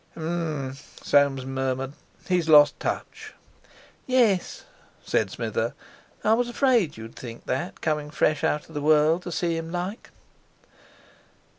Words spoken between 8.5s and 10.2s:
of the world to see him like."